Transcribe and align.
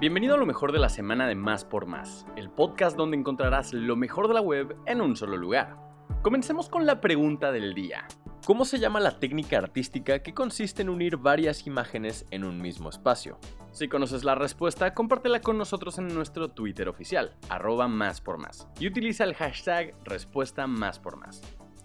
Bienvenido 0.00 0.34
a 0.34 0.38
lo 0.38 0.46
mejor 0.46 0.72
de 0.72 0.78
la 0.78 0.88
semana 0.88 1.28
de 1.28 1.34
Más 1.34 1.66
por 1.66 1.84
Más, 1.84 2.24
el 2.34 2.48
podcast 2.48 2.96
donde 2.96 3.18
encontrarás 3.18 3.74
lo 3.74 3.96
mejor 3.96 4.28
de 4.28 4.34
la 4.34 4.40
web 4.40 4.74
en 4.86 5.02
un 5.02 5.14
solo 5.14 5.36
lugar. 5.36 5.76
Comencemos 6.22 6.70
con 6.70 6.86
la 6.86 7.02
pregunta 7.02 7.52
del 7.52 7.74
día. 7.74 8.08
¿Cómo 8.46 8.64
se 8.64 8.78
llama 8.78 8.98
la 8.98 9.18
técnica 9.18 9.58
artística 9.58 10.22
que 10.22 10.32
consiste 10.32 10.80
en 10.80 10.88
unir 10.88 11.18
varias 11.18 11.66
imágenes 11.66 12.24
en 12.30 12.44
un 12.44 12.62
mismo 12.62 12.88
espacio? 12.88 13.38
Si 13.72 13.88
conoces 13.88 14.24
la 14.24 14.34
respuesta, 14.34 14.94
compártela 14.94 15.42
con 15.42 15.58
nosotros 15.58 15.98
en 15.98 16.08
nuestro 16.14 16.48
Twitter 16.48 16.88
oficial, 16.88 17.36
arroba 17.50 17.86
más 17.86 18.22
por 18.22 18.38
más, 18.38 18.68
y 18.78 18.86
utiliza 18.86 19.24
el 19.24 19.34
hashtag 19.34 19.94
respuesta 20.04 20.66
más 20.66 20.98
por 20.98 21.18
más. 21.18 21.42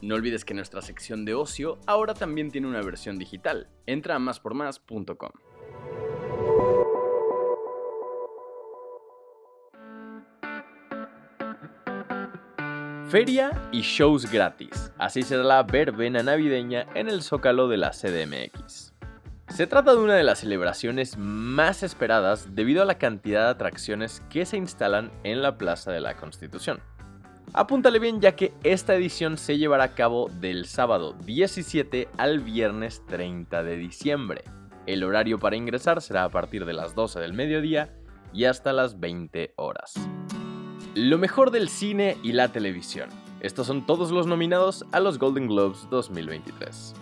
No 0.00 0.14
olvides 0.14 0.44
que 0.44 0.54
nuestra 0.54 0.80
sección 0.80 1.24
de 1.24 1.34
ocio 1.34 1.80
ahora 1.88 2.14
también 2.14 2.52
tiene 2.52 2.68
una 2.68 2.82
versión 2.82 3.18
digital. 3.18 3.68
Entra 3.84 4.14
a 4.14 4.20
máspormás.com. 4.20 5.30
Feria 13.08 13.52
y 13.70 13.82
shows 13.82 14.28
gratis. 14.28 14.92
Así 14.98 15.22
será 15.22 15.44
la 15.44 15.62
verbena 15.62 16.24
navideña 16.24 16.88
en 16.96 17.08
el 17.08 17.22
zócalo 17.22 17.68
de 17.68 17.76
la 17.76 17.90
CDMX. 17.90 18.94
Se 19.46 19.68
trata 19.68 19.92
de 19.92 20.00
una 20.00 20.16
de 20.16 20.24
las 20.24 20.40
celebraciones 20.40 21.16
más 21.16 21.84
esperadas 21.84 22.56
debido 22.56 22.82
a 22.82 22.84
la 22.84 22.98
cantidad 22.98 23.44
de 23.44 23.50
atracciones 23.50 24.24
que 24.28 24.44
se 24.44 24.56
instalan 24.56 25.12
en 25.22 25.40
la 25.40 25.56
Plaza 25.56 25.92
de 25.92 26.00
la 26.00 26.16
Constitución. 26.16 26.80
Apúntale 27.52 28.00
bien 28.00 28.20
ya 28.20 28.34
que 28.34 28.52
esta 28.64 28.96
edición 28.96 29.38
se 29.38 29.56
llevará 29.56 29.84
a 29.84 29.94
cabo 29.94 30.28
del 30.40 30.66
sábado 30.66 31.12
17 31.12 32.08
al 32.18 32.40
viernes 32.40 33.06
30 33.06 33.62
de 33.62 33.76
diciembre. 33.76 34.42
El 34.86 35.04
horario 35.04 35.38
para 35.38 35.54
ingresar 35.54 36.02
será 36.02 36.24
a 36.24 36.30
partir 36.30 36.64
de 36.64 36.72
las 36.72 36.96
12 36.96 37.20
del 37.20 37.34
mediodía 37.34 37.94
y 38.32 38.46
hasta 38.46 38.72
las 38.72 38.98
20 38.98 39.54
horas. 39.56 39.94
Lo 40.96 41.18
mejor 41.18 41.50
del 41.50 41.68
cine 41.68 42.16
y 42.22 42.32
la 42.32 42.52
televisión. 42.52 43.10
Estos 43.40 43.66
son 43.66 43.84
todos 43.84 44.10
los 44.12 44.26
nominados 44.26 44.86
a 44.92 45.00
los 45.00 45.18
Golden 45.18 45.46
Globes 45.46 45.86
2023. 45.90 46.94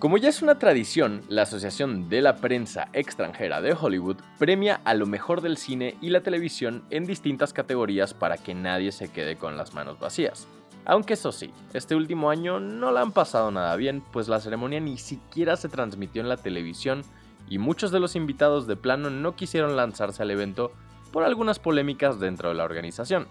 Como 0.00 0.18
ya 0.18 0.28
es 0.28 0.42
una 0.42 0.58
tradición, 0.58 1.22
la 1.28 1.42
Asociación 1.42 2.08
de 2.08 2.20
la 2.20 2.38
Prensa 2.38 2.88
Extranjera 2.92 3.60
de 3.60 3.74
Hollywood 3.80 4.16
premia 4.40 4.80
a 4.82 4.94
lo 4.94 5.06
mejor 5.06 5.40
del 5.40 5.56
cine 5.56 5.94
y 6.00 6.10
la 6.10 6.24
televisión 6.24 6.82
en 6.90 7.04
distintas 7.04 7.52
categorías 7.52 8.12
para 8.12 8.38
que 8.38 8.56
nadie 8.56 8.90
se 8.90 9.06
quede 9.06 9.36
con 9.36 9.56
las 9.56 9.72
manos 9.72 10.00
vacías. 10.00 10.48
Aunque 10.84 11.14
eso 11.14 11.30
sí, 11.30 11.52
este 11.74 11.94
último 11.94 12.28
año 12.28 12.58
no 12.58 12.90
la 12.90 13.02
han 13.02 13.12
pasado 13.12 13.52
nada 13.52 13.76
bien, 13.76 14.02
pues 14.12 14.26
la 14.26 14.40
ceremonia 14.40 14.80
ni 14.80 14.98
siquiera 14.98 15.54
se 15.56 15.68
transmitió 15.68 16.22
en 16.22 16.28
la 16.28 16.38
televisión 16.38 17.02
y 17.48 17.58
muchos 17.58 17.92
de 17.92 18.00
los 18.00 18.16
invitados 18.16 18.66
de 18.66 18.74
plano 18.74 19.10
no 19.10 19.36
quisieron 19.36 19.76
lanzarse 19.76 20.24
al 20.24 20.32
evento 20.32 20.72
por 21.16 21.24
algunas 21.24 21.58
polémicas 21.58 22.20
dentro 22.20 22.50
de 22.50 22.56
la 22.56 22.64
organización. 22.64 23.26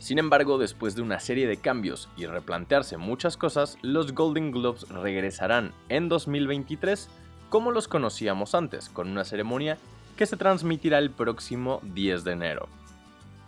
Sin 0.00 0.18
embargo, 0.18 0.58
después 0.58 0.96
de 0.96 1.02
una 1.02 1.20
serie 1.20 1.46
de 1.46 1.56
cambios 1.56 2.08
y 2.16 2.26
replantearse 2.26 2.96
muchas 2.96 3.36
cosas, 3.36 3.78
los 3.82 4.16
Golden 4.16 4.50
Globes 4.50 4.88
regresarán 4.88 5.72
en 5.88 6.08
2023 6.08 7.08
como 7.50 7.70
los 7.70 7.86
conocíamos 7.86 8.56
antes, 8.56 8.88
con 8.88 9.08
una 9.08 9.22
ceremonia 9.22 9.78
que 10.16 10.26
se 10.26 10.36
transmitirá 10.36 10.98
el 10.98 11.12
próximo 11.12 11.80
10 11.84 12.24
de 12.24 12.32
enero. 12.32 12.68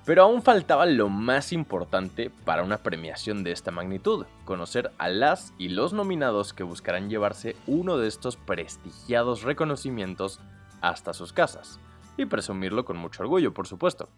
Pero 0.05 0.23
aún 0.23 0.43
faltaba 0.43 0.87
lo 0.87 1.09
más 1.09 1.53
importante 1.53 2.31
para 2.45 2.63
una 2.63 2.77
premiación 2.77 3.43
de 3.43 3.51
esta 3.51 3.73
magnitud, 3.73 4.27
conocer 4.45 4.93
a 4.97 5.09
las 5.09 5.55
y 5.59 5.71
los 5.71 5.93
nominados 5.93 6.53
que 6.53 6.63
buscarán 6.63 7.11
llevarse 7.11 7.57
uno 7.67 7.99
de 7.99 8.07
estos 8.07 8.37
prestigiados 8.37 9.43
reconocimientos 9.43 10.39
hasta 10.81 11.13
sus 11.13 11.33
casas 11.33 11.81
y 12.23 12.27
presumirlo 12.27 12.85
con 12.85 12.97
mucho 12.97 13.23
orgullo, 13.23 13.55
por 13.55 13.67
supuesto. 13.67 14.09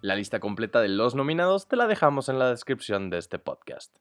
La 0.00 0.14
lista 0.14 0.40
completa 0.40 0.80
de 0.80 0.88
los 0.88 1.14
nominados 1.14 1.68
te 1.68 1.76
la 1.76 1.86
dejamos 1.86 2.28
en 2.28 2.38
la 2.38 2.48
descripción 2.48 3.10
de 3.10 3.18
este 3.18 3.38
podcast. 3.38 3.94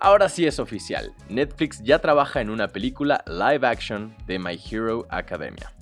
Ahora 0.00 0.28
sí 0.28 0.46
es 0.46 0.58
oficial, 0.58 1.14
Netflix 1.28 1.82
ya 1.82 2.00
trabaja 2.00 2.40
en 2.40 2.50
una 2.50 2.68
película 2.68 3.24
live 3.26 3.66
action 3.66 4.14
de 4.26 4.38
My 4.38 4.60
Hero 4.70 5.06
Academia. 5.08 5.72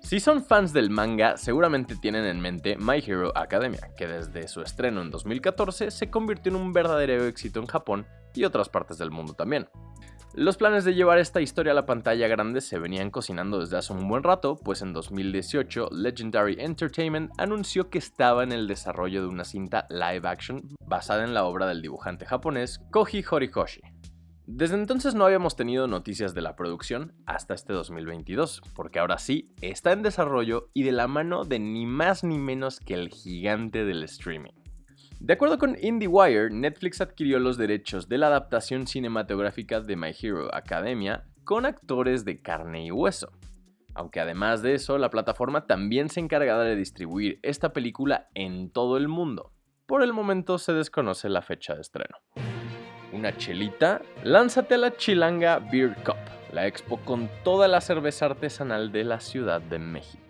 Si 0.00 0.18
son 0.18 0.44
fans 0.44 0.72
del 0.72 0.90
manga, 0.90 1.36
seguramente 1.36 1.94
tienen 1.96 2.24
en 2.24 2.40
mente 2.40 2.76
My 2.76 3.02
Hero 3.04 3.32
Academia, 3.36 3.90
que 3.96 4.06
desde 4.06 4.48
su 4.48 4.62
estreno 4.62 5.02
en 5.02 5.10
2014 5.10 5.90
se 5.90 6.10
convirtió 6.10 6.50
en 6.50 6.56
un 6.56 6.72
verdadero 6.72 7.26
éxito 7.26 7.60
en 7.60 7.66
Japón 7.66 8.06
y 8.34 8.44
otras 8.44 8.68
partes 8.68 8.98
del 8.98 9.10
mundo 9.10 9.34
también. 9.34 9.68
Los 10.34 10.56
planes 10.56 10.84
de 10.84 10.94
llevar 10.94 11.18
esta 11.18 11.40
historia 11.40 11.72
a 11.72 11.74
la 11.74 11.86
pantalla 11.86 12.28
grande 12.28 12.60
se 12.60 12.78
venían 12.78 13.10
cocinando 13.10 13.58
desde 13.58 13.78
hace 13.78 13.92
un 13.92 14.06
buen 14.06 14.22
rato, 14.22 14.54
pues 14.54 14.80
en 14.80 14.92
2018 14.92 15.88
Legendary 15.90 16.56
Entertainment 16.60 17.32
anunció 17.36 17.90
que 17.90 17.98
estaba 17.98 18.44
en 18.44 18.52
el 18.52 18.68
desarrollo 18.68 19.22
de 19.22 19.28
una 19.28 19.44
cinta 19.44 19.88
live 19.90 20.28
action 20.28 20.62
basada 20.86 21.24
en 21.24 21.34
la 21.34 21.44
obra 21.44 21.66
del 21.66 21.82
dibujante 21.82 22.26
japonés 22.26 22.80
Koji 22.92 23.24
Horikoshi. 23.28 23.80
Desde 24.46 24.76
entonces 24.76 25.14
no 25.14 25.24
habíamos 25.24 25.56
tenido 25.56 25.88
noticias 25.88 26.32
de 26.32 26.42
la 26.42 26.54
producción 26.54 27.12
hasta 27.26 27.54
este 27.54 27.72
2022, 27.72 28.62
porque 28.74 29.00
ahora 29.00 29.18
sí 29.18 29.52
está 29.60 29.92
en 29.92 30.02
desarrollo 30.02 30.70
y 30.74 30.84
de 30.84 30.92
la 30.92 31.08
mano 31.08 31.44
de 31.44 31.58
ni 31.58 31.86
más 31.86 32.22
ni 32.22 32.38
menos 32.38 32.78
que 32.78 32.94
el 32.94 33.10
gigante 33.10 33.84
del 33.84 34.04
streaming. 34.04 34.59
De 35.20 35.34
acuerdo 35.34 35.58
con 35.58 35.76
IndieWire, 35.78 36.48
Netflix 36.48 37.02
adquirió 37.02 37.38
los 37.38 37.58
derechos 37.58 38.08
de 38.08 38.16
la 38.16 38.28
adaptación 38.28 38.86
cinematográfica 38.86 39.82
de 39.82 39.94
My 39.94 40.14
Hero 40.18 40.48
Academia 40.54 41.26
con 41.44 41.66
actores 41.66 42.24
de 42.24 42.40
carne 42.40 42.86
y 42.86 42.90
hueso. 42.90 43.30
Aunque 43.94 44.20
además 44.20 44.62
de 44.62 44.72
eso, 44.72 44.96
la 44.96 45.10
plataforma 45.10 45.66
también 45.66 46.08
se 46.08 46.20
encargará 46.20 46.64
de 46.64 46.74
distribuir 46.74 47.38
esta 47.42 47.74
película 47.74 48.30
en 48.34 48.70
todo 48.70 48.96
el 48.96 49.08
mundo. 49.08 49.52
Por 49.84 50.02
el 50.02 50.14
momento 50.14 50.56
se 50.56 50.72
desconoce 50.72 51.28
la 51.28 51.42
fecha 51.42 51.74
de 51.74 51.82
estreno. 51.82 52.16
Una 53.12 53.36
chelita, 53.36 54.00
lánzate 54.24 54.76
a 54.76 54.78
la 54.78 54.96
Chilanga 54.96 55.58
Beer 55.58 55.96
Cup, 56.02 56.16
la 56.50 56.66
expo 56.66 56.96
con 57.04 57.28
toda 57.44 57.68
la 57.68 57.82
cerveza 57.82 58.24
artesanal 58.24 58.90
de 58.90 59.04
la 59.04 59.20
Ciudad 59.20 59.60
de 59.60 59.80
México. 59.80 60.29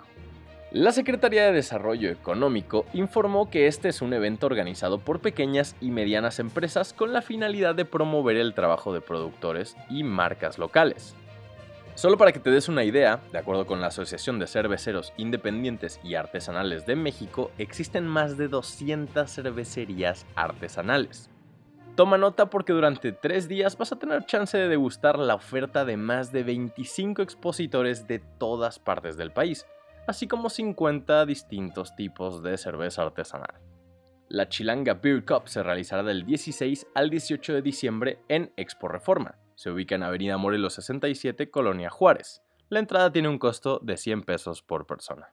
La 0.73 0.93
Secretaría 0.93 1.47
de 1.47 1.53
Desarrollo 1.53 2.11
Económico 2.11 2.87
informó 2.93 3.51
que 3.51 3.67
este 3.67 3.89
es 3.89 4.03
un 4.03 4.13
evento 4.13 4.47
organizado 4.47 5.01
por 5.01 5.19
pequeñas 5.19 5.75
y 5.81 5.91
medianas 5.91 6.39
empresas 6.39 6.93
con 6.93 7.13
la 7.13 7.23
finalidad 7.23 7.75
de 7.75 7.85
promover 7.85 8.37
el 8.37 8.55
trabajo 8.55 8.95
de 8.95 9.01
productores 9.01 9.77
y 9.89 10.05
marcas 10.05 10.59
locales. 10.59 11.17
Solo 11.97 12.17
para 12.17 12.31
que 12.31 12.39
te 12.39 12.53
des 12.53 12.69
una 12.69 12.85
idea, 12.85 13.19
de 13.33 13.39
acuerdo 13.39 13.67
con 13.67 13.81
la 13.81 13.89
Asociación 13.89 14.39
de 14.39 14.47
Cerveceros 14.47 15.13
Independientes 15.17 15.99
y 16.05 16.15
Artesanales 16.15 16.87
de 16.87 16.95
México, 16.95 17.51
existen 17.59 18.07
más 18.07 18.37
de 18.37 18.47
200 18.47 19.29
cervecerías 19.29 20.25
artesanales. 20.37 21.31
Toma 21.97 22.17
nota 22.17 22.49
porque 22.49 22.73
durante 22.73 23.11
tres 23.11 23.49
días 23.49 23.77
vas 23.77 23.91
a 23.91 23.99
tener 23.99 24.25
chance 24.25 24.57
de 24.57 24.69
degustar 24.69 25.19
la 25.19 25.35
oferta 25.35 25.85
de 25.85 25.97
más 25.97 26.31
de 26.31 26.45
25 26.45 27.23
expositores 27.23 28.07
de 28.07 28.21
todas 28.21 28.79
partes 28.79 29.17
del 29.17 29.33
país, 29.33 29.67
así 30.11 30.27
como 30.27 30.51
50 30.51 31.25
distintos 31.25 31.95
tipos 31.95 32.43
de 32.43 32.59
cerveza 32.59 33.03
artesanal. 33.03 33.61
La 34.29 34.49
Chilanga 34.49 34.95
Beer 34.95 35.25
Cup 35.25 35.49
se 35.49 35.63
realizará 35.63 36.03
del 36.03 36.27
16 36.27 36.89
al 36.95 37.11
18 37.11 37.55
de 37.55 37.63
diciembre 37.63 38.19
en 38.29 38.53
Expo 38.57 38.89
Reforma. 38.89 39.39
Se 39.55 39.71
ubica 39.71 39.95
en 39.95 40.03
Avenida 40.03 40.37
Morelos 40.37 40.75
67, 40.75 41.51
Colonia 41.51 41.91
Juárez. 41.91 42.43
La 42.69 42.81
entrada 42.81 43.13
tiene 43.13 43.29
un 43.29 43.39
costo 43.39 43.79
de 43.85 43.97
100 43.97 44.23
pesos 44.23 44.63
por 44.63 44.85
persona. 44.85 45.33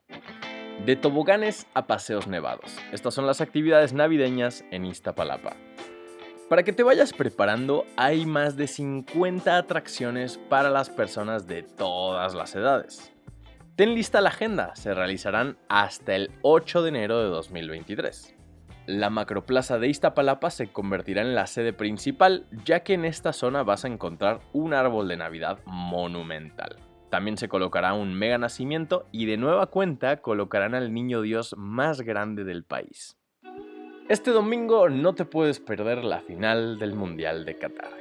De 0.86 0.94
toboganes 0.94 1.66
a 1.74 1.88
paseos 1.88 2.28
nevados. 2.28 2.76
Estas 2.92 3.14
son 3.14 3.26
las 3.26 3.40
actividades 3.40 3.92
navideñas 3.92 4.64
en 4.70 4.86
Iztapalapa. 4.86 5.56
Para 6.48 6.62
que 6.62 6.72
te 6.72 6.84
vayas 6.84 7.12
preparando, 7.12 7.84
hay 7.96 8.26
más 8.26 8.56
de 8.56 8.68
50 8.68 9.58
atracciones 9.58 10.38
para 10.48 10.70
las 10.70 10.88
personas 10.88 11.48
de 11.48 11.64
todas 11.64 12.34
las 12.34 12.54
edades. 12.54 13.12
Ten 13.78 13.94
lista 13.94 14.20
la 14.20 14.30
agenda, 14.30 14.74
se 14.74 14.92
realizarán 14.92 15.56
hasta 15.68 16.16
el 16.16 16.32
8 16.42 16.82
de 16.82 16.88
enero 16.88 17.22
de 17.22 17.28
2023. 17.28 18.34
La 18.86 19.08
macroplaza 19.08 19.78
de 19.78 19.86
Iztapalapa 19.86 20.50
se 20.50 20.72
convertirá 20.72 21.22
en 21.22 21.36
la 21.36 21.46
sede 21.46 21.72
principal, 21.72 22.48
ya 22.64 22.80
que 22.80 22.94
en 22.94 23.04
esta 23.04 23.32
zona 23.32 23.62
vas 23.62 23.84
a 23.84 23.86
encontrar 23.86 24.40
un 24.52 24.74
árbol 24.74 25.06
de 25.06 25.16
Navidad 25.16 25.60
monumental. 25.64 26.74
También 27.08 27.36
se 27.36 27.48
colocará 27.48 27.92
un 27.94 28.14
mega 28.14 28.36
nacimiento 28.36 29.06
y 29.12 29.26
de 29.26 29.36
nueva 29.36 29.66
cuenta 29.66 30.16
colocarán 30.16 30.74
al 30.74 30.92
niño 30.92 31.22
Dios 31.22 31.54
más 31.56 32.00
grande 32.00 32.42
del 32.42 32.64
país. 32.64 33.16
Este 34.08 34.32
domingo 34.32 34.88
no 34.88 35.14
te 35.14 35.24
puedes 35.24 35.60
perder 35.60 36.02
la 36.02 36.18
final 36.18 36.80
del 36.80 36.96
Mundial 36.96 37.44
de 37.44 37.56
Qatar. 37.56 37.92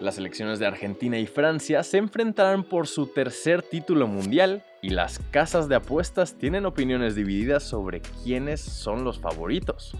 Las 0.00 0.16
selecciones 0.16 0.58
de 0.58 0.66
Argentina 0.66 1.20
y 1.20 1.26
Francia 1.26 1.84
se 1.84 1.98
enfrentarán 1.98 2.64
por 2.64 2.88
su 2.88 3.06
tercer 3.06 3.62
título 3.62 4.08
mundial 4.08 4.64
y 4.84 4.90
las 4.90 5.18
casas 5.30 5.66
de 5.70 5.76
apuestas 5.76 6.36
tienen 6.36 6.66
opiniones 6.66 7.14
divididas 7.14 7.62
sobre 7.62 8.02
quiénes 8.22 8.60
son 8.60 9.02
los 9.02 9.18
favoritos. 9.18 9.96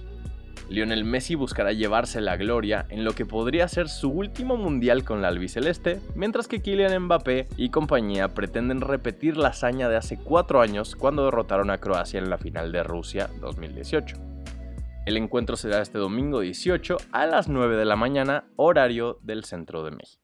Lionel 0.68 1.06
Messi 1.06 1.36
buscará 1.36 1.72
llevarse 1.72 2.20
la 2.20 2.36
gloria 2.36 2.84
en 2.90 3.02
lo 3.02 3.14
que 3.14 3.24
podría 3.24 3.66
ser 3.66 3.88
su 3.88 4.10
último 4.10 4.58
mundial 4.58 5.02
con 5.02 5.22
la 5.22 5.28
albiceleste, 5.28 6.00
mientras 6.14 6.48
que 6.48 6.60
Kylian 6.60 7.04
Mbappé 7.04 7.48
y 7.56 7.70
compañía 7.70 8.34
pretenden 8.34 8.82
repetir 8.82 9.38
la 9.38 9.48
hazaña 9.48 9.88
de 9.88 9.96
hace 9.96 10.18
cuatro 10.18 10.60
años 10.60 10.96
cuando 10.96 11.24
derrotaron 11.24 11.70
a 11.70 11.78
Croacia 11.78 12.18
en 12.18 12.28
la 12.28 12.36
final 12.36 12.70
de 12.70 12.82
Rusia 12.82 13.30
2018. 13.40 14.16
El 15.06 15.16
encuentro 15.16 15.56
será 15.56 15.80
este 15.80 15.96
domingo 15.96 16.40
18 16.40 16.98
a 17.10 17.24
las 17.24 17.48
9 17.48 17.76
de 17.76 17.86
la 17.86 17.96
mañana, 17.96 18.44
horario 18.56 19.18
del 19.22 19.44
centro 19.44 19.82
de 19.82 19.92
México. 19.92 20.23